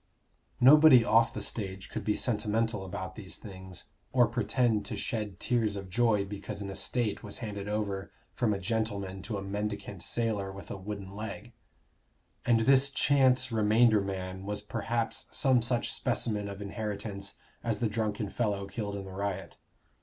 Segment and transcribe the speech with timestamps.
[0.59, 5.75] Nobody off the stage could be sentimental about these things, or pretend to shed tears
[5.75, 10.51] of joy because an estate was handed over from a gentleman to a mendicant sailor
[10.51, 11.53] with a wooden leg.
[12.47, 18.27] And this chance remainder man was perhaps some such specimen of inheritance as the drunken
[18.27, 19.55] fellow killed in the riot.